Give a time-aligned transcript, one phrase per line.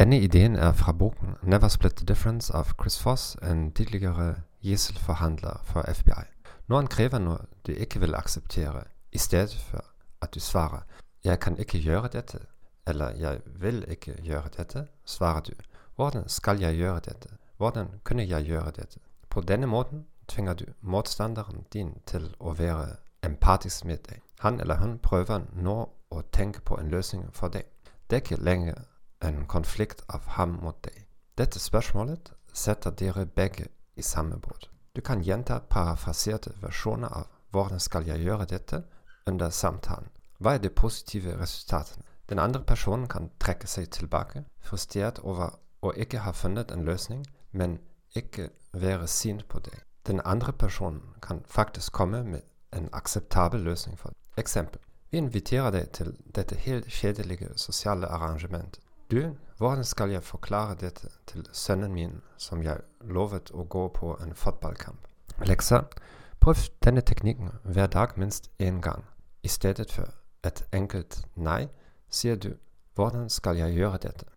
[0.00, 5.60] Denne ideen er fra boken 'Never Split the Difference' av Chris Foss, en tidligere gisselforhandler
[5.64, 6.24] for FBI.
[6.66, 8.82] Når han krever noe du ikke vil akseptere,
[9.12, 9.84] i stedet for
[10.22, 10.80] at du svarer
[11.24, 12.38] 'Jeg kan ikke gjøre dette',
[12.86, 15.52] eller 'Jeg vil ikke gjøre dette', svarer du
[15.96, 17.28] 'Hvordan skal jeg gjøre dette?
[17.56, 22.96] Hvordan kunne jeg gjøre dette?' På denne måten tvinger du motstanderen din til å være
[23.22, 24.20] empatisk med deg.
[24.38, 27.62] Han eller hun prøver nå å tenke på en løsning for deg.
[28.10, 28.74] Det er ikke lenger
[29.20, 31.06] en konflikt av ham mot deg.
[31.38, 34.68] Dette spørsmålet setter dere begge i samme båt.
[34.96, 38.82] Du kan gjenta parafraserte versjoner av 'Hvordan skal jeg gjøre dette?'
[39.26, 40.08] under samtalen.
[40.38, 42.02] Hva er de positive resultatene?
[42.28, 47.26] Den andre personen kan trekke seg tilbake, frustrert over å ikke ha funnet en løsning,
[47.52, 47.78] men
[48.16, 49.82] ikke være sint på deg.
[50.06, 52.42] Den andre personen kan faktisk komme med
[52.72, 54.16] en akseptabel løsning for deg.
[54.36, 54.80] Eksempel.
[55.10, 58.80] Vi inviterer deg til dette helt kjedelige sosiale arrangementet.
[59.10, 64.12] Du, hvordan skal jeg forklare dette til sønnen min, som jeg lovet å gå på
[64.22, 65.08] en fotballkamp?
[65.42, 65.80] Leksa,
[66.40, 69.02] prøv denne teknikken hver dag minst én gang.
[69.42, 70.14] I stedet for
[70.46, 71.68] et enkelt nei,
[72.08, 72.52] sier du
[72.94, 74.30] hvordan skal jeg gjøre dette?